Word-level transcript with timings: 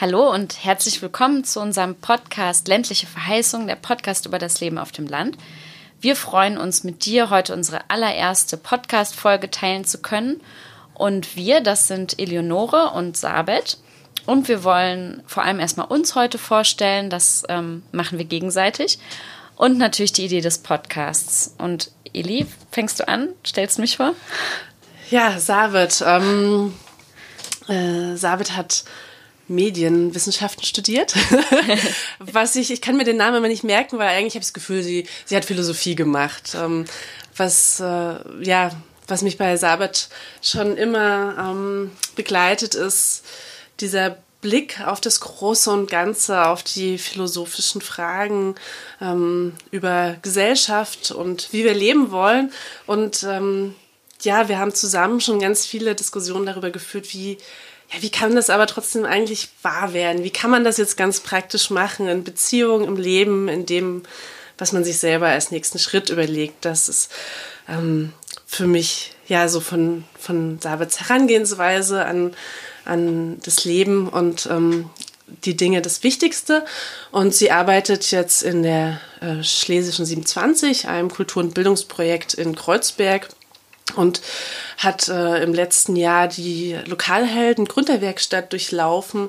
Hallo 0.00 0.28
und 0.28 0.64
herzlich 0.64 1.00
willkommen 1.02 1.44
zu 1.44 1.60
unserem 1.60 1.94
Podcast 1.94 2.66
Ländliche 2.66 3.06
Verheißung, 3.06 3.68
der 3.68 3.76
Podcast 3.76 4.26
über 4.26 4.40
das 4.40 4.58
Leben 4.58 4.76
auf 4.76 4.90
dem 4.90 5.06
Land. 5.06 5.38
Wir 6.00 6.16
freuen 6.16 6.58
uns, 6.58 6.82
mit 6.82 7.04
dir 7.04 7.30
heute 7.30 7.52
unsere 7.54 7.88
allererste 7.90 8.56
Podcast-Folge 8.56 9.52
teilen 9.52 9.84
zu 9.84 9.98
können. 9.98 10.40
Und 10.94 11.36
wir, 11.36 11.60
das 11.60 11.86
sind 11.86 12.18
Eleonore 12.18 12.90
und 12.90 13.16
Sabet. 13.16 13.78
Und 14.26 14.48
wir 14.48 14.64
wollen 14.64 15.22
vor 15.28 15.44
allem 15.44 15.60
erstmal 15.60 15.86
uns 15.86 16.16
heute 16.16 16.38
vorstellen. 16.38 17.08
Das 17.08 17.44
ähm, 17.48 17.84
machen 17.92 18.18
wir 18.18 18.24
gegenseitig. 18.24 18.98
Und 19.54 19.78
natürlich 19.78 20.12
die 20.12 20.24
Idee 20.24 20.40
des 20.40 20.58
Podcasts. 20.58 21.54
Und 21.58 21.92
Eli, 22.12 22.48
fängst 22.72 22.98
du 22.98 23.06
an? 23.06 23.28
Stellst 23.46 23.78
du 23.78 23.82
mich 23.82 23.98
vor? 23.98 24.16
Ja, 25.08 25.38
Sabet. 25.38 26.02
Ähm, 26.04 26.74
äh, 27.68 28.16
Sabet 28.16 28.56
hat 28.56 28.82
Medienwissenschaften 29.48 30.64
studiert. 30.64 31.14
was 32.18 32.56
ich, 32.56 32.70
ich 32.70 32.80
kann 32.80 32.96
mir 32.96 33.04
den 33.04 33.16
Namen 33.16 33.38
immer 33.38 33.48
nicht 33.48 33.64
merken, 33.64 33.98
weil 33.98 34.08
eigentlich 34.08 34.34
habe 34.34 34.42
ich 34.42 34.48
das 34.48 34.54
Gefühl, 34.54 34.82
sie, 34.82 35.06
sie 35.24 35.36
hat 35.36 35.44
Philosophie 35.44 35.94
gemacht. 35.94 36.54
Ähm, 36.54 36.84
was, 37.36 37.80
äh, 37.80 38.14
ja, 38.42 38.70
was 39.06 39.22
mich 39.22 39.38
bei 39.38 39.56
Sabet 39.56 40.08
schon 40.40 40.76
immer 40.76 41.36
ähm, 41.38 41.90
begleitet, 42.16 42.74
ist 42.74 43.24
dieser 43.80 44.18
Blick 44.40 44.82
auf 44.86 45.00
das 45.00 45.20
Große 45.20 45.70
und 45.70 45.90
Ganze, 45.90 46.46
auf 46.46 46.62
die 46.62 46.98
philosophischen 46.98 47.80
Fragen 47.80 48.54
ähm, 49.00 49.54
über 49.70 50.16
Gesellschaft 50.20 51.10
und 51.10 51.48
wie 51.52 51.64
wir 51.64 51.72
leben 51.72 52.10
wollen. 52.10 52.52
Und 52.86 53.22
ähm, 53.24 53.74
ja, 54.20 54.48
wir 54.48 54.58
haben 54.58 54.74
zusammen 54.74 55.20
schon 55.20 55.40
ganz 55.40 55.64
viele 55.64 55.94
Diskussionen 55.94 56.44
darüber 56.44 56.70
geführt, 56.70 57.12
wie 57.14 57.38
wie 58.00 58.10
kann 58.10 58.34
das 58.34 58.50
aber 58.50 58.66
trotzdem 58.66 59.04
eigentlich 59.04 59.48
wahr 59.62 59.92
werden? 59.92 60.24
Wie 60.24 60.30
kann 60.30 60.50
man 60.50 60.64
das 60.64 60.76
jetzt 60.76 60.96
ganz 60.96 61.20
praktisch 61.20 61.70
machen 61.70 62.08
in 62.08 62.24
Beziehungen, 62.24 62.84
im 62.84 62.96
Leben, 62.96 63.48
in 63.48 63.66
dem, 63.66 64.02
was 64.58 64.72
man 64.72 64.84
sich 64.84 64.98
selber 64.98 65.28
als 65.28 65.50
nächsten 65.50 65.78
Schritt 65.78 66.10
überlegt? 66.10 66.64
Das 66.64 66.88
ist 66.88 67.10
ähm, 67.68 68.12
für 68.46 68.66
mich 68.66 69.12
ja 69.26 69.48
so 69.48 69.60
von, 69.60 70.04
von 70.18 70.58
Sabits 70.60 71.00
Herangehensweise 71.00 72.04
an, 72.04 72.34
an 72.84 73.38
das 73.44 73.64
Leben 73.64 74.08
und 74.08 74.46
ähm, 74.50 74.90
die 75.44 75.56
Dinge 75.56 75.82
das 75.82 76.02
Wichtigste. 76.02 76.64
Und 77.10 77.34
sie 77.34 77.50
arbeitet 77.50 78.10
jetzt 78.10 78.42
in 78.42 78.62
der 78.62 79.00
äh, 79.20 79.42
Schlesischen 79.42 80.04
27, 80.04 80.88
einem 80.88 81.10
Kultur- 81.10 81.42
und 81.42 81.54
Bildungsprojekt 81.54 82.34
in 82.34 82.54
Kreuzberg 82.54 83.28
und 83.96 84.20
hat 84.78 85.08
äh, 85.08 85.42
im 85.42 85.54
letzten 85.54 85.96
Jahr 85.96 86.28
die 86.28 86.78
Lokalhelden 86.86 87.66
Gründerwerkstatt 87.66 88.52
durchlaufen 88.52 89.28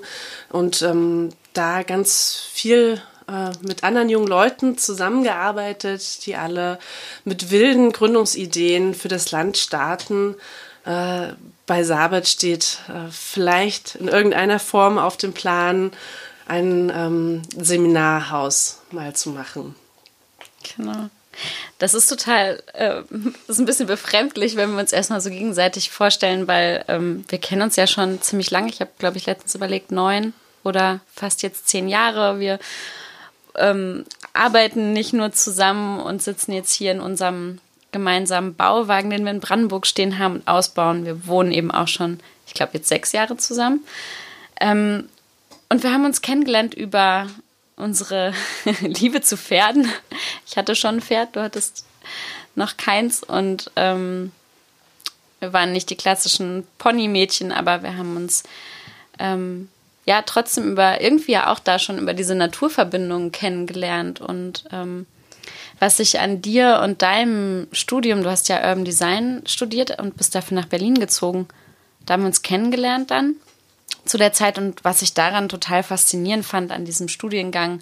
und 0.50 0.81
ähm, 0.81 1.30
da 1.53 1.84
ganz 1.84 2.42
viel 2.52 3.02
äh, 3.28 3.52
mit 3.62 3.84
anderen 3.84 4.09
jungen 4.09 4.28
Leuten 4.28 4.78
zusammengearbeitet, 4.78 6.25
die 6.25 6.36
alle 6.36 6.80
mit 7.23 7.52
wilden 7.52 7.92
Gründungsideen 7.92 8.94
für 8.94 9.08
das 9.08 9.31
Land 9.31 9.58
starten. 9.58 10.36
Äh, 10.86 11.34
bei 11.66 11.84
Sabet 11.84 12.28
steht 12.28 12.80
äh, 12.88 13.09
vielleicht 13.12 13.95
in 13.95 14.08
irgendeiner 14.08 14.59
Form 14.59 14.97
auf 14.97 15.17
dem 15.17 15.34
Plan, 15.34 15.92
ein 16.47 16.92
ähm, 16.95 17.42
Seminarhaus 17.58 18.80
mal 18.92 19.16
zu 19.16 19.31
machen. 19.31 19.75
Genau. 20.75 21.09
Das 21.80 21.94
ist 21.94 22.08
total, 22.08 22.64
äh, 22.73 23.02
das 23.47 23.55
ist 23.55 23.59
ein 23.59 23.66
bisschen 23.66 23.88
befremdlich, 23.88 24.55
wenn 24.55 24.72
wir 24.73 24.80
uns 24.80 24.94
erstmal 24.94 25.22
so 25.22 25.30
gegenseitig 25.30 25.89
vorstellen, 25.89 26.47
weil 26.47 26.86
ähm, 26.88 27.25
wir 27.30 27.39
kennen 27.39 27.61
uns 27.61 27.75
ja 27.75 27.88
schon 27.88 28.22
ziemlich 28.22 28.52
lange. 28.52 28.69
Ich 28.69 28.80
habe, 28.81 28.91
glaube 28.97 29.17
ich, 29.17 29.25
letztens 29.25 29.56
überlegt, 29.56 29.91
neun 29.91 30.33
oder 30.63 31.00
fast 31.13 31.44
jetzt 31.44 31.67
zehn 31.67 31.88
Jahre. 31.88 32.39
Wir 32.39 32.59
ähm, 33.56 34.06
arbeiten 34.33 34.94
nicht 34.94 35.13
nur 35.13 35.31
zusammen 35.31 36.00
und 36.00 36.22
sitzen 36.22 36.51
jetzt 36.51 36.73
hier 36.73 36.91
in 36.91 37.00
unserem 37.00 37.59
gemeinsamen 37.91 38.56
Bauwagen, 38.56 39.09
den 39.09 39.23
wir 39.23 39.31
in 39.31 39.40
Brandenburg 39.40 39.88
stehen 39.88 40.19
haben 40.19 40.35
und 40.35 40.47
ausbauen. 40.47 41.06
Wir 41.06 41.28
wohnen 41.28 41.52
eben 41.52 41.72
auch 41.72 41.88
schon, 41.88 42.19
ich 42.46 42.53
glaube, 42.53 42.72
jetzt 42.73 42.90
sechs 42.90 43.13
Jahre 43.13 43.38
zusammen. 43.38 43.85
Ähm, 44.59 45.07
und 45.69 45.84
wir 45.84 45.91
haben 45.91 46.06
uns 46.06 46.22
kennengelernt 46.22 46.73
über 46.73 47.28
unsere 47.78 48.34
Liebe 48.81 49.22
zu 49.22 49.38
Pferden. 49.38 49.90
Ich 50.47 50.58
hatte 50.58 50.75
schon 50.75 50.96
ein 50.96 51.02
Pferd, 51.02 51.36
du 51.36 51.41
hattest 51.41 51.86
noch 52.56 52.78
keins. 52.78 53.24
Und 53.24 53.72
ähm, 53.75 54.31
wir 55.40 55.53
waren 55.53 55.72
nicht 55.72 55.90
die 55.90 55.97
klassischen 55.97 56.66
Ponymädchen, 56.78 57.52
aber 57.52 57.84
wir 57.84 57.97
haben 57.97 58.16
uns 58.16 58.44
ähm, 59.19 59.69
ja 60.06 60.22
trotzdem 60.22 60.72
über 60.72 61.02
irgendwie 61.02 61.34
ja 61.34 61.52
auch 61.52 61.59
da 61.59 61.80
schon 61.80 61.97
über 61.97 62.14
diese 62.14 62.35
Naturverbindungen 62.35 63.31
kennengelernt. 63.31 64.22
Und 64.22 64.66
ähm, 64.72 65.06
was 65.80 66.00
ich 66.00 66.19
an 66.19 66.41
dir 66.41 66.81
und 66.84 67.02
deinem 67.02 67.68
Studium, 67.72 68.24
du 68.24 68.30
hast 68.30 68.47
ja 68.47 68.58
Urban 68.58 68.85
Design 68.85 69.41
studiert 69.46 70.00
und 70.00 70.18
bist 70.18 70.34
dafür 70.34 70.56
nach 70.56 70.68
Berlin 70.68 70.96
gezogen, 70.96 71.47
da 72.06 72.14
haben 72.14 72.22
wir 72.22 72.28
uns 72.28 72.41
kennengelernt 72.41 73.12
dann 73.12 73.35
zu 74.06 74.18
der 74.18 74.34
Zeit 74.34 74.57
und 74.57 74.84
was 74.84 75.01
ich 75.01 75.13
daran 75.13 75.50
total 75.50 75.84
faszinierend 75.84 76.46
fand 76.46 76.72
an 76.72 76.85
diesem 76.85 77.07
Studiengang, 77.07 77.81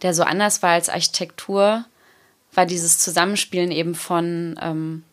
der 0.00 0.14
so 0.14 0.22
anders 0.22 0.62
war 0.62 0.70
als 0.70 0.88
Architektur, 0.88 1.84
war 2.54 2.66
dieses 2.66 2.98
Zusammenspielen 2.98 3.70
eben 3.70 3.94
von, 3.94 4.58
ähm, 4.60 5.04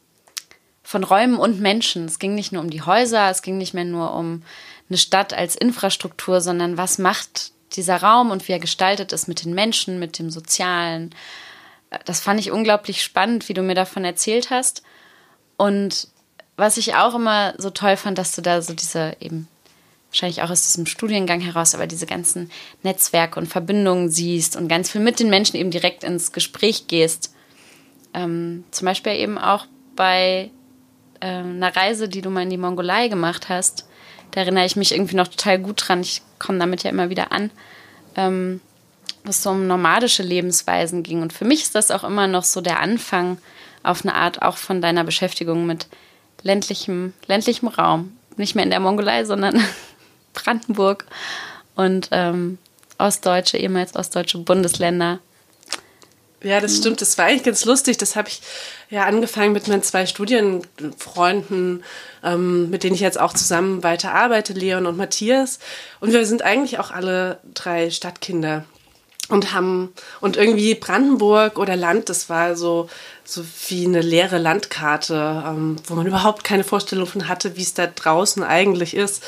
von 0.83 1.03
Räumen 1.03 1.37
und 1.37 1.59
Menschen. 1.59 2.05
Es 2.05 2.19
ging 2.19 2.35
nicht 2.35 2.51
nur 2.51 2.61
um 2.61 2.69
die 2.69 2.81
Häuser, 2.81 3.29
es 3.29 3.41
ging 3.41 3.57
nicht 3.57 3.73
mehr 3.73 3.85
nur 3.85 4.13
um 4.13 4.43
eine 4.89 4.97
Stadt 4.97 5.33
als 5.33 5.55
Infrastruktur, 5.55 6.41
sondern 6.41 6.77
was 6.77 6.97
macht 6.97 7.51
dieser 7.73 7.97
Raum 7.97 8.31
und 8.31 8.47
wie 8.47 8.53
er 8.53 8.59
gestaltet 8.59 9.13
ist 9.13 9.27
mit 9.27 9.45
den 9.45 9.53
Menschen, 9.53 9.99
mit 9.99 10.17
dem 10.17 10.31
Sozialen. 10.31 11.13
Das 12.05 12.19
fand 12.19 12.39
ich 12.39 12.51
unglaublich 12.51 13.03
spannend, 13.03 13.47
wie 13.47 13.53
du 13.53 13.61
mir 13.61 13.75
davon 13.75 14.03
erzählt 14.03 14.49
hast. 14.49 14.83
Und 15.57 16.07
was 16.57 16.77
ich 16.77 16.95
auch 16.95 17.13
immer 17.13 17.53
so 17.57 17.69
toll 17.69 17.95
fand, 17.95 18.17
dass 18.17 18.35
du 18.35 18.41
da 18.41 18.61
so 18.61 18.73
diese 18.73 19.15
eben 19.19 19.47
wahrscheinlich 20.09 20.41
auch 20.41 20.49
aus 20.49 20.67
diesem 20.67 20.85
Studiengang 20.85 21.39
heraus, 21.39 21.75
aber 21.75 21.87
diese 21.87 22.05
ganzen 22.05 22.49
Netzwerke 22.83 23.39
und 23.39 23.47
Verbindungen 23.47 24.09
siehst 24.09 24.55
und 24.55 24.67
ganz 24.67 24.89
viel 24.89 25.01
mit 25.01 25.19
den 25.19 25.29
Menschen 25.29 25.57
eben 25.57 25.71
direkt 25.71 26.03
ins 26.03 26.31
Gespräch 26.31 26.87
gehst. 26.87 27.33
Ähm, 28.13 28.63
zum 28.71 28.85
Beispiel 28.85 29.13
eben 29.13 29.37
auch 29.37 29.65
bei 29.95 30.49
äh, 31.19 31.25
einer 31.25 31.75
Reise, 31.75 32.09
die 32.09 32.21
du 32.21 32.29
mal 32.29 32.43
in 32.43 32.49
die 32.49 32.57
Mongolei 32.57 33.07
gemacht 33.07 33.49
hast. 33.49 33.87
Da 34.31 34.41
erinnere 34.41 34.65
ich 34.65 34.75
mich 34.75 34.93
irgendwie 34.93 35.15
noch 35.15 35.27
total 35.27 35.59
gut 35.59 35.87
dran. 35.87 36.01
Ich 36.01 36.21
komme 36.39 36.59
damit 36.59 36.83
ja 36.83 36.89
immer 36.89 37.09
wieder 37.09 37.31
an. 37.31 37.51
Ähm, 38.15 38.61
was 39.23 39.43
so 39.43 39.51
um 39.51 39.67
nomadische 39.67 40.23
Lebensweisen 40.23 41.03
ging. 41.03 41.21
Und 41.21 41.33
für 41.33 41.45
mich 41.45 41.61
ist 41.61 41.75
das 41.75 41.91
auch 41.91 42.03
immer 42.03 42.27
noch 42.27 42.43
so 42.43 42.61
der 42.61 42.79
Anfang 42.79 43.37
auf 43.83 44.03
eine 44.03 44.15
Art 44.15 44.41
auch 44.41 44.57
von 44.57 44.81
deiner 44.81 45.03
Beschäftigung 45.03 45.65
mit 45.65 45.87
ländlichem, 46.41 47.13
ländlichem 47.27 47.67
Raum. 47.67 48.17
Nicht 48.37 48.55
mehr 48.55 48.63
in 48.63 48.71
der 48.71 48.79
Mongolei, 48.79 49.25
sondern 49.25 49.61
Brandenburg 50.43 51.05
und 51.75 52.09
ähm, 52.11 52.57
ostdeutsche, 52.97 53.57
ehemals 53.57 53.95
ostdeutsche 53.95 54.37
Bundesländer. 54.39 55.19
Ja, 56.41 56.61
das 56.61 56.77
stimmt. 56.77 57.01
Das 57.01 57.17
war 57.17 57.25
eigentlich 57.25 57.43
ganz 57.43 57.65
lustig. 57.65 57.97
Das 57.97 58.15
habe 58.15 58.29
ich 58.29 58.41
ja 58.89 59.05
angefangen 59.05 59.51
mit 59.51 59.67
meinen 59.67 59.83
zwei 59.83 60.05
Studienfreunden, 60.05 61.83
ähm, 62.23 62.69
mit 62.69 62.83
denen 62.83 62.95
ich 62.95 63.01
jetzt 63.01 63.19
auch 63.19 63.33
zusammen 63.33 63.83
weiter 63.83 64.13
arbeite, 64.13 64.53
Leon 64.53 64.85
und 64.85 64.95
Matthias. 64.95 65.59
Und 65.99 66.13
wir 66.13 66.25
sind 66.25 66.41
eigentlich 66.41 66.79
auch 66.79 66.91
alle 66.91 67.39
drei 67.53 67.89
Stadtkinder 67.91 68.63
und 69.27 69.53
haben 69.53 69.93
und 70.21 70.37
irgendwie 70.37 70.75
Brandenburg 70.75 71.59
oder 71.59 71.75
Land, 71.75 72.09
das 72.09 72.29
war 72.29 72.55
so 72.55 72.89
so 73.31 73.45
wie 73.67 73.85
eine 73.85 74.01
leere 74.01 74.37
Landkarte, 74.37 75.43
ähm, 75.45 75.75
wo 75.85 75.95
man 75.95 76.07
überhaupt 76.07 76.43
keine 76.43 76.63
Vorstellung 76.63 77.05
von 77.05 77.27
hatte, 77.27 77.55
wie 77.55 77.61
es 77.61 77.73
da 77.73 77.87
draußen 77.87 78.43
eigentlich 78.43 78.95
ist. 78.95 79.23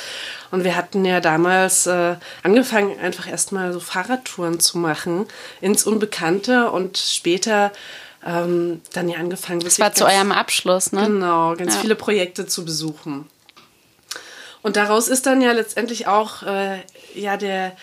Und 0.50 0.64
wir 0.64 0.76
hatten 0.76 1.06
ja 1.06 1.20
damals 1.22 1.88
äh, 1.88 2.16
angefangen, 2.44 3.00
einfach 3.00 3.28
erstmal 3.28 3.74
so 3.74 3.80
Fahrradtouren 3.80 4.60
zu 4.60 4.78
machen 4.78 5.28
ins 5.62 5.86
Unbekannte 5.86 6.72
und 6.72 6.98
später 6.98 7.72
ähm, 8.26 8.82
dann 8.94 9.10
ja 9.10 9.18
angefangen. 9.18 9.62
Das 9.62 9.80
war 9.80 9.94
zu 9.94 10.06
eurem 10.06 10.32
Abschluss, 10.32 10.92
ne? 10.92 11.06
Genau, 11.06 11.56
ganz 11.56 11.76
ja. 11.76 11.82
viele 11.82 11.96
Projekte 11.96 12.46
zu 12.46 12.66
besuchen. 12.66 13.30
Und 14.62 14.76
daraus 14.76 15.08
ist 15.08 15.26
dann 15.26 15.42
ja 15.42 15.52
letztendlich 15.54 16.08
auch 16.08 16.44
äh, 16.44 16.80
ja 17.16 17.38
der 17.38 17.76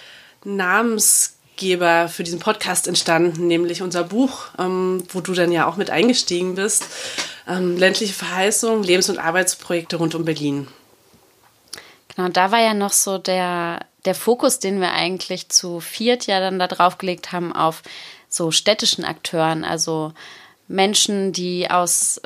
Namens 0.45 1.38
Geber 1.59 2.09
für 2.09 2.23
diesen 2.23 2.39
Podcast 2.39 2.89
entstanden, 2.89 3.47
nämlich 3.47 3.83
unser 3.83 4.05
Buch, 4.05 4.47
ähm, 4.59 5.03
wo 5.11 5.21
du 5.21 5.35
dann 5.35 5.53
ja 5.53 5.67
auch 5.67 5.77
mit 5.77 5.91
eingestiegen 5.91 6.55
bist. 6.55 6.87
Ähm, 7.47 7.77
ländliche 7.77 8.15
Verheißung, 8.15 8.83
Lebens- 8.83 9.11
und 9.11 9.19
Arbeitsprojekte 9.19 9.97
rund 9.97 10.15
um 10.15 10.25
Berlin. 10.25 10.69
Genau, 12.17 12.29
da 12.29 12.51
war 12.51 12.61
ja 12.61 12.73
noch 12.73 12.93
so 12.93 13.19
der, 13.19 13.81
der 14.07 14.15
Fokus, 14.15 14.59
den 14.59 14.81
wir 14.81 14.93
eigentlich 14.93 15.51
zu 15.51 15.81
viert 15.81 16.27
ja 16.27 16.41
dann 16.41 16.59
da 16.59 16.67
drauf 16.67 16.97
gelegt 16.97 17.33
haben, 17.33 17.53
auf 17.53 17.83
so 18.29 18.51
städtischen 18.51 19.05
Akteuren, 19.05 19.65
also 19.65 20.13
Menschen, 20.67 21.33
die 21.33 21.71
aus 21.71 22.21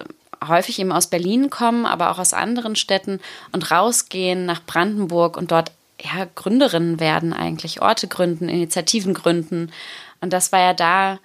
häufig 0.49 0.79
eben 0.79 0.93
aus 0.93 1.07
Berlin 1.07 1.51
kommen, 1.51 1.87
aber 1.87 2.11
auch 2.11 2.19
aus 2.19 2.35
anderen 2.35 2.77
Städten 2.77 3.21
und 3.53 3.71
rausgehen 3.71 4.45
nach 4.47 4.65
Brandenburg 4.65 5.37
und 5.37 5.53
dort 5.53 5.73
ja, 6.03 6.27
Gründerinnen 6.35 7.01
werden 7.01 7.33
eigentlich, 7.33 7.81
Orte 7.81 8.09
gründen, 8.09 8.49
Initiativen 8.49 9.15
gründen. 9.15 9.73
Und 10.21 10.33
das 10.33 10.53
war 10.53 10.61
ja 10.61 10.75
da 10.75 11.19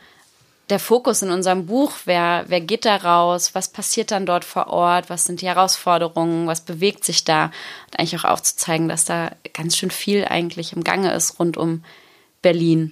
der 0.69 0.79
Fokus 0.79 1.21
in 1.21 1.31
unserem 1.31 1.65
Buch. 1.65 1.93
Wer, 2.05 2.45
wer 2.47 2.61
geht 2.61 2.85
da 2.85 2.97
raus? 2.97 3.55
Was 3.55 3.69
passiert 3.69 4.11
dann 4.11 4.25
dort 4.25 4.43
vor 4.43 4.67
Ort? 4.67 5.09
Was 5.09 5.25
sind 5.25 5.41
die 5.41 5.47
Herausforderungen? 5.47 6.47
Was 6.47 6.61
bewegt 6.61 7.05
sich 7.05 7.23
da? 7.23 7.45
Und 7.85 7.99
eigentlich 7.99 8.19
auch 8.19 8.29
aufzuzeigen, 8.29 8.89
dass 8.89 9.05
da 9.05 9.31
ganz 9.53 9.77
schön 9.77 9.91
viel 9.91 10.25
eigentlich 10.25 10.73
im 10.73 10.83
Gange 10.83 11.13
ist 11.13 11.39
rund 11.39 11.57
um 11.57 11.83
Berlin. 12.41 12.91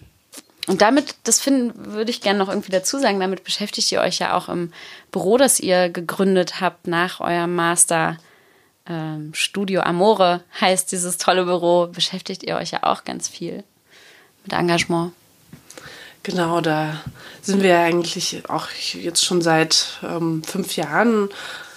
Und 0.68 0.82
damit, 0.82 1.16
das 1.26 1.40
finden, 1.40 1.94
würde 1.94 2.10
ich 2.10 2.22
gerne 2.22 2.40
noch 2.40 2.50
irgendwie 2.50 2.72
dazu 2.72 2.98
sagen, 2.98 3.20
damit 3.20 3.44
beschäftigt 3.44 3.92
ihr 3.92 4.02
euch 4.02 4.20
ja 4.20 4.36
auch 4.36 4.50
im 4.50 4.72
Büro, 5.12 5.38
das 5.38 5.60
ihr 5.60 5.90
gegründet 5.90 6.60
habt 6.60 6.88
nach 6.88 7.20
eurem 7.20 7.56
Master. 7.56 8.18
Ähm, 8.88 9.34
Studio 9.34 9.82
Amore 9.82 10.42
heißt 10.60 10.92
dieses 10.92 11.18
tolle 11.18 11.46
Büro, 11.46 11.88
beschäftigt 11.88 12.44
ihr 12.44 12.56
euch 12.56 12.72
ja 12.72 12.84
auch 12.84 13.04
ganz 13.04 13.28
viel 13.28 13.64
mit 14.44 14.54
Engagement. 14.54 15.14
Genau, 16.24 16.60
da 16.62 17.02
sind 17.42 17.62
wir 17.62 17.80
eigentlich 17.80 18.50
auch 18.50 18.68
jetzt 18.94 19.24
schon 19.24 19.42
seit 19.42 20.00
ähm, 20.04 20.44
fünf 20.44 20.76
Jahren 20.76 21.30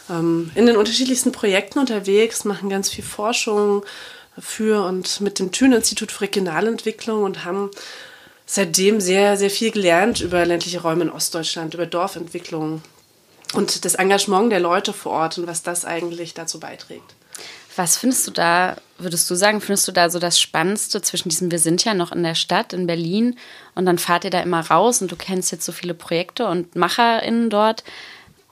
ähm, 0.09 0.51
in 0.55 0.67
den 0.67 0.77
unterschiedlichsten 0.77 1.33
Projekten 1.33 1.79
unterwegs, 1.79 2.45
machen 2.45 2.71
ganz 2.71 2.89
viel 2.89 3.05
Forschung 3.05 3.85
für 4.39 4.85
und 4.85 5.21
mit 5.21 5.39
dem 5.39 5.53
Thünen-Institut 5.53 6.13
für 6.13 6.23
Regionalentwicklung 6.23 7.25
und 7.25 7.45
haben 7.45 7.71
seitdem 8.47 9.01
sehr, 9.01 9.37
sehr 9.37 9.51
viel 9.51 9.71
gelernt 9.71 10.21
über 10.21 10.45
ländliche 10.47 10.81
Räume 10.81 11.05
in 11.05 11.11
Ostdeutschland, 11.11 11.75
über 11.75 11.87
Dorfentwicklung 11.87 12.83
und 13.55 13.85
das 13.85 13.95
Engagement 13.95 14.53
der 14.53 14.61
Leute 14.61 14.93
vor 14.93 15.13
Ort 15.13 15.39
und 15.39 15.47
was 15.47 15.63
das 15.63 15.85
eigentlich 15.85 16.35
dazu 16.35 16.61
beiträgt. 16.61 17.15
Was 17.77 17.97
findest 17.97 18.27
du 18.27 18.33
da, 18.33 18.77
würdest 18.99 19.31
du 19.31 19.37
sagen, 19.37 19.61
findest 19.61 19.87
du 19.87 19.93
da 19.93 20.11
so 20.11 20.19
das 20.19 20.41
Spannendste 20.41 21.01
zwischen 21.01 21.29
diesem, 21.29 21.53
wir 21.53 21.61
sind 21.61 21.85
ja 21.85 21.95
noch 21.95 22.11
in 22.11 22.25
der 22.25 22.35
Stadt, 22.35 22.73
in 22.73 22.89
Berlin, 22.89 23.39
und 23.77 23.87
dann 23.87 23.99
fahrt 23.99 24.25
ihr 24.25 24.31
da 24.31 24.41
immer 24.41 24.67
raus 24.69 25.01
und 25.01 25.13
du 25.13 25.17
kennst 25.17 25.53
jetzt 25.53 25.65
so 25.65 25.71
viele 25.71 25.95
Projekte 25.95 26.47
und 26.47 26.75
MacherInnen 26.75 27.51
dort. 27.51 27.85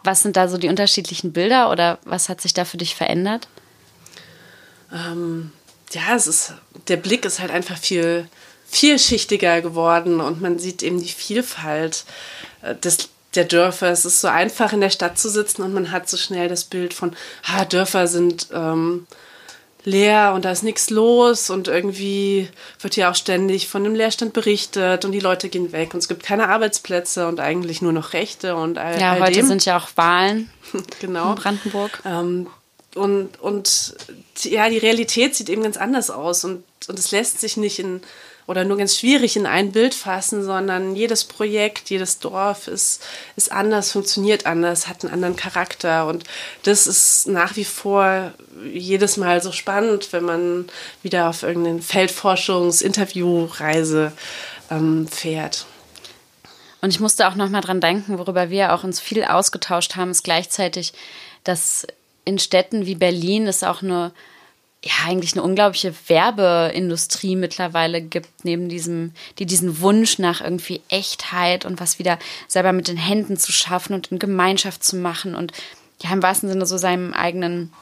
Was 0.05 0.23
sind 0.23 0.37
da 0.37 0.47
so 0.47 0.59
die 0.59 0.69
unterschiedlichen 0.69 1.33
Bilder 1.33 1.73
oder 1.73 1.99
was 2.05 2.29
hat 2.29 2.41
sich 2.41 2.55
da 2.55 2.65
für 2.65 2.77
dich 2.77 2.95
verändert? 2.95 3.49
Ähm, 4.93 5.51
ja, 5.91 6.15
es 6.15 6.29
ist, 6.29 6.55
der 6.87 6.97
Blick 6.97 7.25
ist 7.25 7.41
halt 7.41 7.51
einfach 7.51 7.77
viel 7.77 8.29
vielschichtiger 8.69 9.61
geworden 9.61 10.21
und 10.21 10.41
man 10.41 10.61
sieht 10.61 10.85
eben 10.85 11.01
die 11.01 11.13
Vielfalt 11.13 12.05
äh, 12.63 12.77
des 12.77 13.09
der 13.37 13.45
Dörfer. 13.45 13.89
Es 13.91 14.05
ist 14.05 14.21
so 14.21 14.29
einfach 14.29 14.73
in 14.73 14.81
der 14.81 14.91
Stadt 14.91 15.19
zu 15.19 15.29
sitzen 15.29 15.63
und 15.63 15.73
man 15.75 15.93
hat 15.93 16.09
so 16.09 16.17
schnell 16.17 16.49
das 16.49 16.65
Bild 16.65 16.95
von, 16.95 17.15
ha, 17.45 17.65
Dörfer 17.65 18.09
sind 18.09 18.49
ähm, 18.53 19.07
leer 19.85 20.33
und 20.35 20.45
da 20.45 20.51
ist 20.51 20.65
nichts 20.65 20.91
los 20.91 21.49
und 21.49 21.69
irgendwie 21.69 22.49
wird 22.81 22.97
ja 22.97 23.11
auch 23.11 23.15
ständig 23.15 23.69
von 23.69 23.85
dem 23.85 23.95
Leerstand 23.95 24.33
berichtet 24.33 25.05
und 25.05 25.13
die 25.13 25.21
Leute 25.21 25.49
gehen 25.49 25.71
weg 25.73 25.95
und 25.95 26.01
es 26.01 26.09
gibt 26.09 26.25
keine 26.25 26.49
Arbeitsplätze 26.49 27.29
und 27.29 27.39
eigentlich 27.39 27.83
nur 27.83 27.93
noch 27.93 28.13
Rechte 28.13 28.57
und 28.57 28.79
all, 28.79 29.01
Ja, 29.01 29.13
all 29.13 29.21
heute 29.21 29.35
dem. 29.35 29.47
sind 29.47 29.65
ja 29.65 29.79
auch 29.79 29.89
Wahlen 29.95 30.51
genau. 31.01 31.31
in 31.31 31.35
Brandenburg. 31.37 32.03
Ähm, 32.05 32.49
und, 32.97 33.41
und 33.41 33.95
ja, 34.43 34.69
die 34.71 34.79
Realität 34.79 35.37
sieht 35.37 35.51
eben 35.51 35.63
ganz 35.63 35.77
anders 35.77 36.11
aus 36.11 36.45
und, 36.45 36.65
und 36.89 36.99
es 36.99 37.13
lässt 37.13 37.41
sich 37.41 37.57
nicht 37.57 37.79
in 37.79 38.01
oder 38.47 38.65
nur 38.65 38.77
ganz 38.77 38.97
schwierig 38.97 39.37
in 39.37 39.47
ein 39.47 39.73
Bild 39.73 39.95
fassen, 39.95 40.45
sondern 40.45 40.95
jedes 40.95 41.25
Projekt, 41.25 41.89
jedes 41.91 42.21
Dorf 42.21 42.69
ist, 42.69 43.03
ist 43.35 43.51
anders, 43.51 43.91
funktioniert 43.91 44.47
anders, 44.47 44.87
hat 44.87 45.05
einen 45.05 45.13
anderen 45.13 45.35
Charakter. 45.37 46.07
Und 46.07 46.23
das 46.63 46.87
ist 46.87 47.27
nach 47.27 47.57
wie 47.57 47.65
vor 47.65 48.33
jedes 48.73 49.17
Mal 49.17 49.43
so 49.43 49.51
spannend, 49.51 50.13
wenn 50.13 50.23
man 50.25 50.69
wieder 51.03 51.29
auf 51.29 51.43
irgendeine 51.43 51.83
Feldforschungs-Interviewreise 51.83 54.13
ähm, 54.71 55.09
fährt. 55.09 55.67
Und 56.81 56.91
ich 56.91 57.01
musste 57.01 57.27
auch 57.27 57.35
noch 57.35 57.49
mal 57.49 57.63
dran 57.63 57.81
denken, 57.81 58.17
worüber 58.19 58.51
wir 58.51 58.73
auch 58.73 58.85
uns 58.85 59.01
viel 59.01 59.25
ausgetauscht 59.25 59.97
haben, 59.97 60.13
ist 60.13 60.23
gleichzeitig, 60.23 60.93
dass 61.43 61.85
in 62.25 62.39
Städten 62.39 62.87
wie 62.87 62.95
Berlin 62.95 63.49
es 63.49 63.65
auch 63.65 63.83
eine 63.83 64.13
ja 64.87 64.93
eigentlich 65.07 65.33
eine 65.33 65.43
unglaubliche 65.43 65.95
Werbeindustrie 66.07 67.37
mittlerweile 67.37 68.01
gibt, 68.01 68.45
neben 68.45 68.69
diesem, 68.69 69.13
die 69.39 69.47
diesen 69.47 69.81
Wunsch 69.81 70.19
nach 70.19 70.41
irgendwie 70.41 70.81
Echtheit 70.89 71.65
und 71.65 71.81
was 71.81 71.99
wieder 71.99 72.19
selber 72.49 72.73
mit 72.73 72.89
den 72.89 72.97
Händen 72.97 73.37
zu 73.37 73.53
schaffen 73.53 73.95
und 73.95 74.09
in 74.09 74.19
Gemeinschaft 74.19 74.83
zu 74.85 74.97
machen 74.97 75.35
und 75.35 75.53
ja 76.03 76.13
im 76.13 76.23
wahrsten 76.23 76.49
Sinne 76.49 76.67
so 76.67 76.77
seinem 76.77 77.13
eigenen 77.13 77.73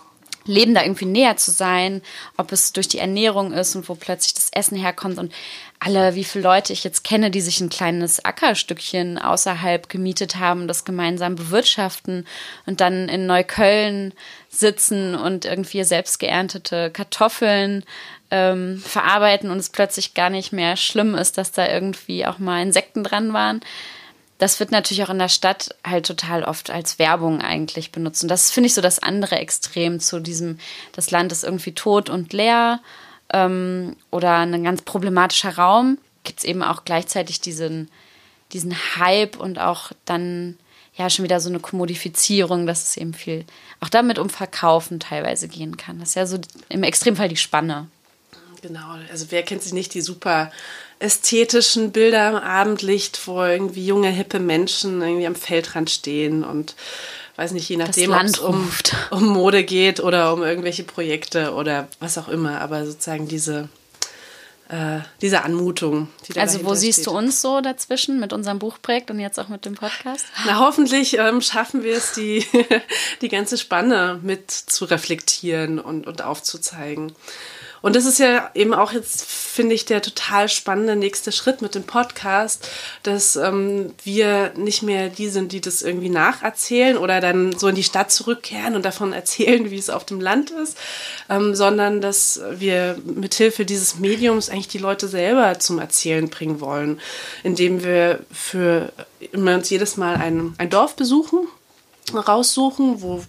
Leben 0.46 0.75
da 0.75 0.82
irgendwie 0.82 1.06
näher 1.06 1.37
zu 1.37 1.50
sein, 1.50 2.02
ob 2.37 2.52
es 2.52 2.73
durch 2.73 2.88
die 2.88 2.99
Ernährung 2.99 3.52
ist 3.52 3.75
und 3.76 3.88
wo 3.88 3.94
plötzlich 3.94 4.35
das 4.35 4.50
Essen 4.52 4.76
herkommt 4.76 5.19
und 5.19 5.32
alle, 5.81 6.14
wie 6.14 6.25
viele 6.25 6.44
Leute 6.44 6.73
ich 6.73 6.82
jetzt 6.85 7.05
kenne, 7.05 7.31
die 7.31 7.41
sich 7.41 7.61
ein 7.61 7.69
kleines 7.69 8.25
Ackerstückchen 8.25 9.19
außerhalb 9.19 9.88
gemietet 9.88 10.37
haben, 10.37 10.67
das 10.67 10.85
gemeinsam 10.85 11.35
bewirtschaften 11.35 12.26
und 12.64 12.81
dann 12.81 13.08
in 13.08 13.26
Neukölln 13.26 14.14
sitzen 14.49 15.14
und 15.14 15.44
irgendwie 15.44 15.85
selbst 15.85 16.19
geerntete 16.19 16.91
Kartoffeln 16.91 17.85
ähm, 18.31 18.82
verarbeiten 18.85 19.50
und 19.50 19.58
es 19.58 19.69
plötzlich 19.69 20.14
gar 20.14 20.31
nicht 20.31 20.52
mehr 20.52 20.76
schlimm 20.76 21.14
ist, 21.14 21.37
dass 21.37 21.52
da 21.52 21.69
irgendwie 21.69 22.26
auch 22.26 22.38
mal 22.38 22.62
Insekten 22.62 23.05
dran 23.05 23.32
waren 23.32 23.61
das 24.39 24.59
wird 24.59 24.73
natürlich 24.73 25.05
auch 25.05 25.11
in 25.11 25.19
der 25.19 25.29
Stadt 25.29 25.75
halt 25.87 26.07
total 26.07 26.43
oft 26.43 26.71
als 26.71 26.99
Werbung 26.99 27.41
eigentlich 27.41 27.93
benutzt. 27.93 28.23
Und 28.23 28.29
das 28.29 28.51
finde 28.51 28.67
ich 28.67 28.75
so 28.75 28.81
das 28.81 28.99
andere 28.99 29.37
Extrem 29.37 30.01
zu 30.01 30.21
diesem, 30.21 30.59
das 30.93 31.11
Land 31.11 31.33
ist 31.33 31.45
irgendwie 31.45 31.73
tot 31.73 32.11
und 32.11 32.33
leer 32.33 32.81
ähm, 33.33 33.97
oder 34.11 34.39
ein 34.39 34.65
ganz 34.65 34.83
problematischer 34.83 35.57
Raum. 35.57 35.99
Gibt 36.25 36.41
es 36.41 36.45
eben 36.45 36.63
auch 36.63 36.85
gleichzeitig 36.85 37.41
diesen, 37.41 37.91
diesen 38.53 38.75
Hype 38.97 39.37
und 39.37 39.59
auch 39.59 39.93
dann 40.05 40.59
ja 40.97 41.11
schon 41.11 41.25
wieder 41.25 41.41
so 41.41 41.49
eine 41.49 41.61
Kommodifizierung, 41.61 42.67
dass 42.67 42.85
es 42.85 42.97
eben 42.97 43.15
viel 43.15 43.45
auch 43.81 43.89
damit 43.89 44.19
um 44.19 44.31
Verkaufen 44.31 45.01
teilweise 45.01 45.49
gehen 45.49 45.77
kann. 45.77 45.99
Das 46.01 46.11
ist 46.11 46.15
ja 46.15 46.27
so 46.27 46.39
im 46.69 46.83
Extremfall 46.83 47.29
die 47.29 47.37
Spanne. 47.37 47.89
Genau, 48.63 48.97
also 49.11 49.27
wer 49.31 49.43
kennt 49.43 49.63
sich 49.63 49.75
nicht 49.75 49.93
die 49.93 50.01
super 50.01 50.51
ästhetischen 51.05 51.93
Bilder 51.93 52.31
im 52.31 52.37
Abendlicht, 52.37 53.27
wo 53.27 53.43
irgendwie 53.45 53.87
junge, 53.87 54.09
hippe 54.09 54.41
Menschen 54.41 55.03
irgendwie 55.03 55.27
am 55.27 55.35
Feldrand 55.35 55.91
stehen 55.91 56.43
und 56.43 56.75
weiß 57.37 57.53
nicht, 57.53 57.69
je 57.69 57.77
nachdem, 57.77 58.12
ob 58.12 58.23
es 58.23 58.39
um, 58.39 58.71
um 59.11 59.27
Mode 59.27 59.65
geht 59.65 60.01
oder 60.01 60.33
um 60.33 60.43
irgendwelche 60.43 60.85
Projekte 60.85 61.53
oder 61.55 61.89
was 62.01 62.19
auch 62.19 62.29
immer, 62.29 62.61
aber 62.61 62.87
sozusagen 62.87 63.29
diese, 63.29 63.69
äh, 64.69 65.01
diese 65.20 65.43
Anmutung. 65.43 66.08
Die 66.29 66.39
also 66.39 66.65
wo 66.65 66.75
siehst 66.75 67.01
steht. 67.01 67.08
du 67.08 67.19
uns 67.19 67.41
so 67.41 67.61
dazwischen 67.61 68.20
mit 68.20 68.32
unserem 68.32 68.58
Buchprojekt 68.58 69.11
und 69.11 69.20
jetzt 69.20 69.39
auch 69.39 69.49
mit 69.49 69.65
dem 69.65 69.75
Podcast? 69.75 70.25
Na, 70.46 70.58
hoffentlich 70.61 71.19
ähm, 71.19 71.41
schaffen 71.41 71.82
wir 71.82 71.96
es, 71.96 72.13
die, 72.13 72.46
die 73.20 73.29
ganze 73.29 73.58
Spanne 73.58 74.20
mit 74.23 74.51
zu 74.51 74.84
reflektieren 74.84 75.79
und, 75.79 76.06
und 76.06 76.23
aufzuzeigen. 76.23 77.13
Und 77.84 77.96
das 77.96 78.06
ist 78.06 78.19
ja 78.19 78.50
eben 78.55 78.72
auch 78.72 78.93
jetzt, 78.93 79.26
finde 79.26 79.74
ich, 79.74 79.84
der 79.84 80.00
total 80.00 80.48
spannende 80.48 80.96
nächste 80.96 81.32
Schritt 81.32 81.60
mit 81.60 81.74
dem 81.74 81.82
Podcast, 81.82 82.67
dass 83.03 83.36
ähm, 83.36 83.93
wir 84.03 84.55
nicht 84.56 84.82
mehr 84.82 85.10
die 85.10 85.29
sind, 85.29 85.53
die 85.53 85.60
das 85.60 85.82
irgendwie 85.82 86.08
nacherzählen 86.08 86.96
oder 86.96 87.20
dann 87.20 87.53
so 87.53 87.69
in 87.69 87.74
die 87.74 87.82
Stadt 87.82 88.10
zurückkehren 88.10 88.74
und 88.74 88.86
davon 88.86 89.12
erzählen, 89.12 89.70
wie 89.70 89.76
es 89.76 89.91
auf 89.91 90.06
dem 90.06 90.19
Land 90.19 90.50
ist, 90.50 90.79
ähm, 91.29 91.55
sondern 91.55 92.00
dass 92.00 92.41
wir 92.53 92.96
mithilfe 93.05 93.67
dieses 93.67 93.98
Mediums 93.98 94.48
eigentlich 94.48 94.69
die 94.69 94.79
Leute 94.79 95.06
selber 95.06 95.58
zum 95.58 95.79
Erzählen 95.79 96.31
bringen 96.31 96.62
wollen, 96.62 96.98
indem 97.43 97.84
wir 97.84 98.20
für 98.32 98.94
immer 99.31 99.56
uns 99.56 99.69
jedes 99.69 99.98
Mal 99.98 100.17
ein, 100.17 100.55
ein 100.56 100.70
Dorf 100.70 100.96
besuchen 100.96 101.46
raussuchen, 102.13 103.01
wo 103.01 103.23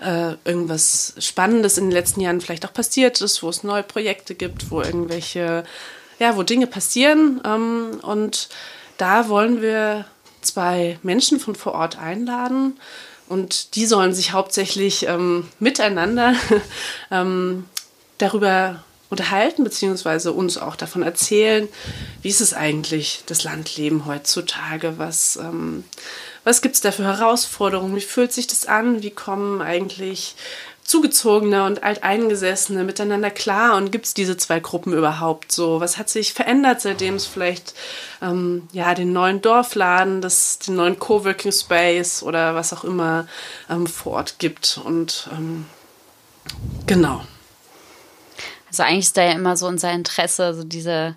äh, 0.00 0.34
irgendwas 0.44 1.14
Spannendes 1.18 1.78
in 1.78 1.84
den 1.84 1.92
letzten 1.92 2.20
Jahren 2.20 2.40
vielleicht 2.40 2.66
auch 2.66 2.72
passiert 2.72 3.20
ist, 3.20 3.42
wo 3.42 3.48
es 3.48 3.62
neue 3.62 3.82
Projekte 3.82 4.34
gibt, 4.34 4.70
wo 4.70 4.82
irgendwelche, 4.82 5.64
ja, 6.18 6.36
wo 6.36 6.42
Dinge 6.42 6.66
passieren. 6.66 7.40
Ähm, 7.44 8.00
und 8.02 8.48
da 8.98 9.28
wollen 9.28 9.62
wir 9.62 10.06
zwei 10.40 10.98
Menschen 11.02 11.38
von 11.38 11.54
vor 11.54 11.74
Ort 11.74 11.98
einladen 11.98 12.78
und 13.28 13.74
die 13.74 13.86
sollen 13.86 14.14
sich 14.14 14.32
hauptsächlich 14.32 15.06
ähm, 15.06 15.48
miteinander 15.58 16.34
ähm, 17.10 17.66
darüber 18.18 18.84
unterhalten, 19.08 19.64
beziehungsweise 19.64 20.32
uns 20.32 20.58
auch 20.58 20.76
davon 20.76 21.02
erzählen, 21.02 21.68
wie 22.22 22.28
ist 22.28 22.40
es 22.40 22.54
eigentlich, 22.54 23.22
das 23.26 23.44
Landleben 23.44 24.06
heutzutage, 24.06 24.98
was, 24.98 25.36
ähm, 25.36 25.84
was 26.46 26.62
gibt 26.62 26.76
es 26.76 26.80
da 26.80 26.92
für 26.92 27.02
Herausforderungen? 27.02 27.96
Wie 27.96 28.00
fühlt 28.00 28.32
sich 28.32 28.46
das 28.46 28.66
an? 28.66 29.02
Wie 29.02 29.10
kommen 29.10 29.60
eigentlich 29.60 30.36
Zugezogene 30.84 31.64
und 31.64 31.82
Alteingesessene 31.82 32.84
miteinander 32.84 33.30
klar? 33.30 33.76
Und 33.76 33.90
gibt 33.90 34.06
es 34.06 34.14
diese 34.14 34.36
zwei 34.36 34.60
Gruppen 34.60 34.92
überhaupt 34.92 35.50
so? 35.50 35.80
Was 35.80 35.98
hat 35.98 36.08
sich 36.08 36.34
verändert, 36.34 36.80
seitdem 36.80 37.16
es 37.16 37.26
vielleicht 37.26 37.74
ähm, 38.22 38.68
ja, 38.70 38.94
den 38.94 39.12
neuen 39.12 39.42
Dorfladen, 39.42 40.20
das, 40.20 40.60
den 40.60 40.76
neuen 40.76 41.00
Coworking 41.00 41.50
Space 41.50 42.22
oder 42.22 42.54
was 42.54 42.72
auch 42.72 42.84
immer 42.84 43.26
ähm, 43.68 43.88
vor 43.88 44.12
Ort 44.12 44.38
gibt? 44.38 44.80
Und 44.84 45.28
ähm, 45.32 45.66
genau. 46.86 47.24
Also 48.68 48.84
eigentlich 48.84 49.06
ist 49.06 49.16
da 49.16 49.24
ja 49.24 49.32
immer 49.32 49.56
so 49.56 49.66
unser 49.66 49.90
Interesse, 49.90 50.54
so 50.54 50.62
diese, 50.62 51.16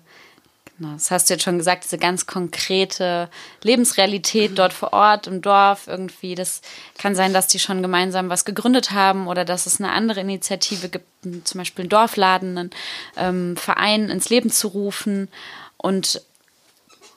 das 0.80 1.10
hast 1.10 1.28
du 1.28 1.34
jetzt 1.34 1.42
schon 1.42 1.58
gesagt, 1.58 1.84
diese 1.84 1.98
ganz 1.98 2.26
konkrete 2.26 3.28
Lebensrealität 3.62 4.58
dort 4.58 4.72
vor 4.72 4.92
Ort 4.92 5.26
im 5.26 5.42
Dorf 5.42 5.86
irgendwie. 5.86 6.34
Das 6.34 6.62
kann 6.96 7.14
sein, 7.14 7.32
dass 7.34 7.46
die 7.46 7.58
schon 7.58 7.82
gemeinsam 7.82 8.30
was 8.30 8.44
gegründet 8.44 8.92
haben 8.92 9.28
oder 9.28 9.44
dass 9.44 9.66
es 9.66 9.80
eine 9.80 9.92
andere 9.92 10.20
Initiative 10.20 10.88
gibt, 10.88 11.06
zum 11.44 11.58
Beispiel 11.58 11.82
einen 11.82 11.90
Dorfladen, 11.90 12.58
einen 12.58 12.70
ähm, 13.16 13.56
Verein 13.56 14.08
ins 14.08 14.30
Leben 14.30 14.50
zu 14.50 14.68
rufen 14.68 15.28
und 15.76 16.22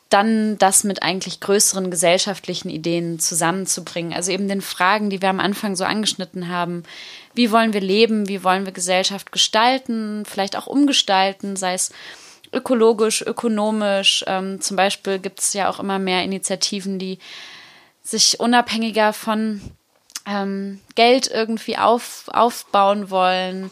dann 0.10 0.60
das 0.60 0.84
mit 0.84 1.02
eigentlich 1.02 1.40
größeren 1.40 1.90
gesellschaftlichen 1.90 2.70
Ideen 2.70 3.18
zusammenzubringen. 3.18 4.14
Also 4.14 4.32
eben 4.32 4.48
den 4.48 4.62
Fragen, 4.62 5.10
die 5.10 5.24
wir 5.24 5.30
am 5.30 5.40
Anfang 5.40 5.76
so 5.76 5.86
angeschnitten 5.86 6.50
haben. 6.50 6.84
Wie 7.34 7.52
wollen 7.52 7.74
wir 7.74 7.82
leben? 7.82 8.28
Wie 8.28 8.44
wollen 8.44 8.66
wir 8.66 8.74
Gesellschaft 8.74 9.32
gestalten? 9.32 10.24
Vielleicht 10.26 10.56
auch 10.56 10.68
umgestalten, 10.68 11.56
sei 11.56 11.74
es 11.74 11.92
ökologisch, 12.54 13.22
ökonomisch. 13.22 14.24
Ähm, 14.28 14.62
zum 14.62 14.78
Beispiel 14.78 15.20
gibt 15.20 15.40
es 15.40 15.54
ja 15.54 15.70
auch 15.70 15.80
immer 15.80 16.00
mehr 16.00 16.24
Initiativen, 16.24 17.00
die 17.00 17.20
sich 18.04 18.40
unabhängiger 18.40 19.14
von 19.14 19.62
ähm, 20.26 20.80
Geld 20.96 21.28
irgendwie 21.28 21.78
auf, 21.78 22.26
aufbauen 22.28 23.10
wollen, 23.10 23.70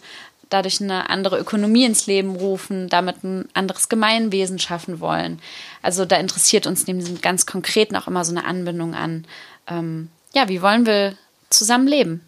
dadurch 0.50 0.82
eine 0.82 1.10
andere 1.10 1.40
Ökonomie 1.40 1.86
ins 1.86 2.08
Leben 2.08 2.36
rufen, 2.36 2.90
damit 2.90 3.24
ein 3.24 3.48
anderes 3.54 3.90
Gemeinwesen 3.90 4.60
schaffen 4.60 5.00
wollen. 5.00 5.42
Also 5.82 6.06
da 6.06 6.18
interessiert 6.18 6.68
uns 6.68 6.88
neben 6.88 7.00
diesem 7.00 7.22
ganz 7.22 7.46
Konkreten 7.46 7.96
auch 7.96 8.08
immer 8.08 8.26
so 8.26 8.32
eine 8.32 8.46
Anbindung 8.46 8.94
an, 8.94 9.26
ähm, 9.68 10.10
ja, 10.34 10.50
wie 10.50 10.62
wollen 10.62 10.86
wir 10.86 11.16
zusammen 11.50 11.88
leben? 11.88 12.22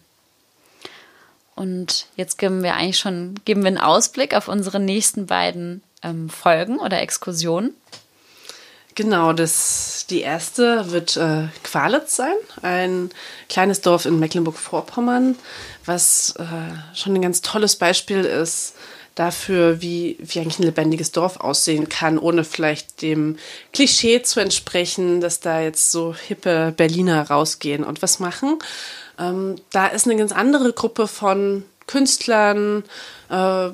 Und 1.54 2.06
jetzt 2.16 2.38
geben 2.38 2.62
wir 2.62 2.74
eigentlich 2.74 2.98
schon, 2.98 3.36
geben 3.44 3.62
wir 3.62 3.68
einen 3.68 3.78
Ausblick 3.78 4.34
auf 4.34 4.48
unsere 4.48 4.80
nächsten 4.80 5.26
beiden 5.26 5.82
ähm, 6.04 6.28
Folgen 6.28 6.78
oder 6.78 7.00
Exkursionen. 7.00 7.74
Genau, 8.94 9.32
das, 9.32 10.06
die 10.08 10.20
erste 10.20 10.92
wird 10.92 11.16
äh, 11.16 11.48
Qualitz 11.64 12.14
sein, 12.14 12.36
ein 12.62 13.10
kleines 13.48 13.80
Dorf 13.80 14.06
in 14.06 14.20
Mecklenburg-Vorpommern, 14.20 15.34
was 15.84 16.34
äh, 16.38 16.96
schon 16.96 17.14
ein 17.14 17.22
ganz 17.22 17.42
tolles 17.42 17.74
Beispiel 17.74 18.24
ist 18.24 18.74
dafür, 19.14 19.80
wie, 19.80 20.16
wie 20.20 20.40
eigentlich 20.40 20.58
ein 20.58 20.64
lebendiges 20.64 21.12
Dorf 21.12 21.38
aussehen 21.38 21.88
kann, 21.88 22.18
ohne 22.18 22.44
vielleicht 22.44 23.02
dem 23.02 23.36
Klischee 23.72 24.22
zu 24.22 24.40
entsprechen, 24.40 25.20
dass 25.20 25.40
da 25.40 25.60
jetzt 25.60 25.92
so 25.92 26.14
hippe 26.14 26.72
Berliner 26.76 27.30
rausgehen 27.30 27.84
und 27.84 28.02
was 28.02 28.18
machen. 28.18 28.58
Ähm, 29.18 29.56
da 29.70 29.86
ist 29.86 30.06
eine 30.06 30.16
ganz 30.16 30.32
andere 30.32 30.72
Gruppe 30.72 31.06
von 31.06 31.64
Künstlern, 31.86 32.82
äh, 33.30 33.70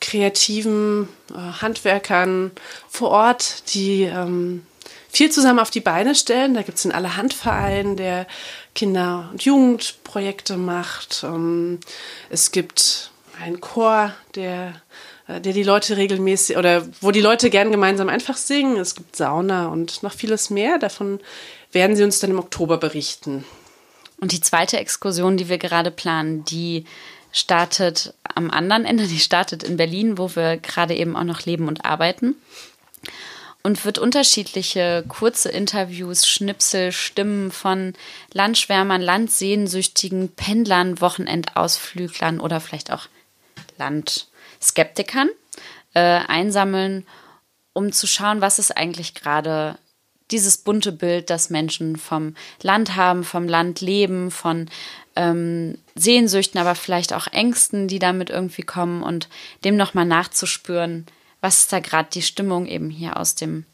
kreativen 0.00 1.08
äh, 1.30 1.62
Handwerkern 1.62 2.50
vor 2.88 3.10
Ort, 3.10 3.74
die 3.74 4.02
ähm, 4.02 4.66
viel 5.08 5.30
zusammen 5.30 5.60
auf 5.60 5.70
die 5.70 5.80
Beine 5.80 6.14
stellen. 6.14 6.54
Da 6.54 6.62
gibt 6.62 6.78
es 6.78 6.84
einen 6.84 6.94
Allerhandverein, 6.94 7.96
der 7.96 8.26
Kinder- 8.74 9.28
und 9.30 9.42
Jugendprojekte 9.44 10.56
macht. 10.56 11.22
Ähm, 11.24 11.78
es 12.30 12.50
gibt 12.50 13.10
einen 13.40 13.60
Chor, 13.60 14.12
der, 14.34 14.74
äh, 15.28 15.40
der 15.40 15.52
die 15.52 15.62
Leute 15.62 15.96
regelmäßig 15.96 16.56
oder 16.56 16.86
wo 17.00 17.10
die 17.10 17.20
Leute 17.20 17.50
gern 17.50 17.70
gemeinsam 17.70 18.08
einfach 18.08 18.36
singen. 18.36 18.76
Es 18.76 18.94
gibt 18.94 19.16
Sauna 19.16 19.68
und 19.68 20.02
noch 20.02 20.12
vieles 20.12 20.50
mehr. 20.50 20.78
Davon 20.78 21.20
werden 21.72 21.96
sie 21.96 22.04
uns 22.04 22.18
dann 22.18 22.30
im 22.30 22.38
Oktober 22.38 22.76
berichten. 22.78 23.44
Und 24.20 24.32
die 24.32 24.40
zweite 24.40 24.78
Exkursion, 24.78 25.36
die 25.36 25.48
wir 25.48 25.58
gerade 25.58 25.90
planen, 25.90 26.44
die 26.44 26.84
startet 27.34 28.14
am 28.34 28.50
anderen 28.50 28.86
Ende, 28.86 29.06
die 29.08 29.18
startet 29.18 29.62
in 29.62 29.76
Berlin, 29.76 30.16
wo 30.16 30.34
wir 30.34 30.56
gerade 30.56 30.94
eben 30.94 31.16
auch 31.16 31.24
noch 31.24 31.44
leben 31.44 31.68
und 31.68 31.84
arbeiten. 31.84 32.36
Und 33.62 33.86
wird 33.86 33.98
unterschiedliche 33.98 35.04
kurze 35.08 35.48
Interviews, 35.48 36.26
Schnipsel, 36.26 36.92
Stimmen 36.92 37.50
von 37.50 37.94
Landschwärmern, 38.34 39.00
Landsehnsüchtigen, 39.00 40.28
Pendlern, 40.28 41.00
Wochenendausflüglern 41.00 42.40
oder 42.40 42.60
vielleicht 42.60 42.92
auch 42.92 43.06
Landskeptikern 43.78 45.30
äh, 45.94 46.00
einsammeln, 46.00 47.06
um 47.72 47.90
zu 47.90 48.06
schauen, 48.06 48.42
was 48.42 48.58
ist 48.58 48.76
eigentlich 48.76 49.14
gerade 49.14 49.78
dieses 50.30 50.58
bunte 50.58 50.92
Bild, 50.92 51.30
das 51.30 51.48
Menschen 51.48 51.96
vom 51.96 52.34
Land 52.60 52.96
haben, 52.96 53.24
vom 53.24 53.48
Land 53.48 53.80
leben, 53.80 54.30
von 54.30 54.68
ähm, 55.16 55.78
Sehnsüchten, 55.94 56.60
aber 56.60 56.74
vielleicht 56.74 57.12
auch 57.12 57.26
Ängsten, 57.28 57.88
die 57.88 57.98
damit 57.98 58.30
irgendwie 58.30 58.62
kommen 58.62 59.02
und 59.02 59.28
dem 59.64 59.76
nochmal 59.76 60.06
nachzuspüren, 60.06 61.06
was 61.40 61.60
ist 61.60 61.72
da 61.72 61.80
gerade 61.80 62.08
die 62.12 62.22
Stimmung 62.22 62.66
eben 62.66 62.90
hier 62.90 63.18
aus 63.18 63.34
dem, 63.34 63.64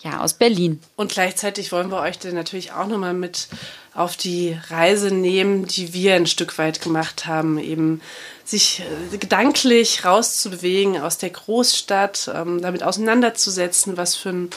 ja, 0.00 0.20
aus 0.20 0.34
Berlin. 0.34 0.80
Und 0.96 1.12
gleichzeitig 1.12 1.72
wollen 1.72 1.90
wir 1.90 2.00
euch 2.00 2.18
dann 2.18 2.34
natürlich 2.34 2.72
auch 2.72 2.86
nochmal 2.86 3.14
mit 3.14 3.48
auf 3.94 4.16
die 4.16 4.58
Reise 4.68 5.14
nehmen, 5.14 5.66
die 5.66 5.92
wir 5.92 6.14
ein 6.14 6.26
Stück 6.26 6.58
weit 6.58 6.80
gemacht 6.80 7.26
haben, 7.26 7.58
eben 7.58 8.00
sich 8.44 8.82
äh, 9.12 9.16
gedanklich 9.16 10.04
rauszubewegen 10.04 11.00
aus 11.00 11.18
der 11.18 11.30
Großstadt, 11.30 12.30
ähm, 12.34 12.60
damit 12.60 12.82
auseinanderzusetzen, 12.82 13.96
was 13.96 14.14
für, 14.14 14.30
ein, 14.30 14.50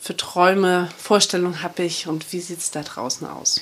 für 0.00 0.16
Träume, 0.16 0.88
Vorstellungen 0.96 1.62
habe 1.62 1.82
ich 1.82 2.08
und 2.08 2.32
wie 2.32 2.40
sieht 2.40 2.58
es 2.58 2.70
da 2.70 2.82
draußen 2.82 3.26
aus. 3.26 3.60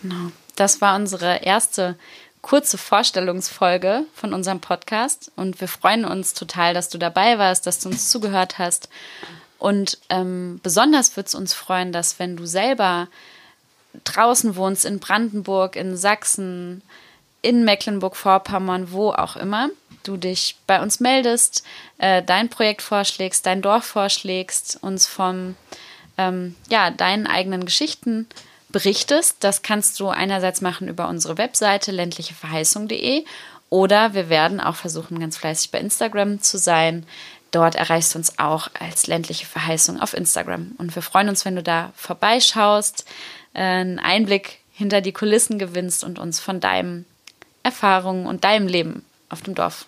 Genau. 0.00 0.32
Das 0.56 0.80
war 0.80 0.96
unsere 0.96 1.38
erste 1.38 1.96
kurze 2.42 2.76
Vorstellungsfolge 2.76 4.04
von 4.14 4.34
unserem 4.34 4.60
Podcast 4.60 5.32
und 5.34 5.60
wir 5.60 5.68
freuen 5.68 6.04
uns 6.04 6.34
total, 6.34 6.74
dass 6.74 6.90
du 6.90 6.98
dabei 6.98 7.38
warst, 7.38 7.66
dass 7.66 7.80
du 7.80 7.88
uns 7.88 8.10
zugehört 8.10 8.58
hast. 8.58 8.88
Und 9.58 9.98
ähm, 10.10 10.60
besonders 10.62 11.16
wird 11.16 11.28
es 11.28 11.34
uns 11.34 11.54
freuen, 11.54 11.90
dass 11.90 12.18
wenn 12.18 12.36
du 12.36 12.44
selber 12.44 13.08
draußen 14.04 14.56
wohnst, 14.56 14.84
in 14.84 15.00
Brandenburg, 15.00 15.76
in 15.76 15.96
Sachsen, 15.96 16.82
in 17.40 17.64
Mecklenburg-Vorpommern, 17.64 18.92
wo 18.92 19.10
auch 19.10 19.36
immer, 19.36 19.70
du 20.02 20.18
dich 20.18 20.56
bei 20.66 20.82
uns 20.82 21.00
meldest, 21.00 21.64
äh, 21.98 22.22
dein 22.22 22.50
Projekt 22.50 22.82
vorschlägst, 22.82 23.46
dein 23.46 23.62
Dorf 23.62 23.84
vorschlägst, 23.84 24.82
uns 24.82 25.06
von 25.06 25.56
ähm, 26.18 26.56
ja, 26.68 26.90
deinen 26.90 27.26
eigenen 27.26 27.64
Geschichten 27.64 28.28
berichtest. 28.74 29.36
Das 29.38 29.62
kannst 29.62 30.00
du 30.00 30.08
einerseits 30.08 30.60
machen 30.60 30.88
über 30.88 31.08
unsere 31.08 31.38
Webseite 31.38 31.92
ländlicheverheißung.de 31.92 33.24
oder 33.70 34.14
wir 34.14 34.28
werden 34.28 34.60
auch 34.60 34.74
versuchen, 34.74 35.20
ganz 35.20 35.36
fleißig 35.36 35.70
bei 35.70 35.78
Instagram 35.78 36.42
zu 36.42 36.58
sein. 36.58 37.06
Dort 37.52 37.76
erreichst 37.76 38.14
du 38.14 38.18
uns 38.18 38.40
auch 38.40 38.68
als 38.78 39.06
ländliche 39.06 39.46
Verheißung 39.46 40.00
auf 40.00 40.12
Instagram. 40.12 40.72
Und 40.76 40.92
wir 40.96 41.02
freuen 41.02 41.28
uns, 41.28 41.44
wenn 41.44 41.54
du 41.54 41.62
da 41.62 41.92
vorbeischaust, 41.94 43.04
äh, 43.54 43.60
einen 43.60 44.00
Einblick 44.00 44.58
hinter 44.72 45.00
die 45.00 45.12
Kulissen 45.12 45.60
gewinnst 45.60 46.02
und 46.02 46.18
uns 46.18 46.40
von 46.40 46.58
deinen 46.58 47.06
Erfahrungen 47.62 48.26
und 48.26 48.42
deinem 48.42 48.66
Leben 48.66 49.04
auf 49.28 49.42
dem 49.42 49.54
Dorf 49.54 49.86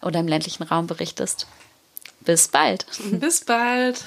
oder 0.00 0.20
im 0.20 0.28
ländlichen 0.28 0.62
Raum 0.62 0.86
berichtest. 0.86 1.46
Bis 2.20 2.48
bald. 2.48 2.86
Bis 3.20 3.44
bald. 3.44 4.02